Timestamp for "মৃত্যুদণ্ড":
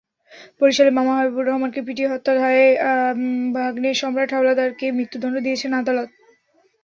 4.97-5.35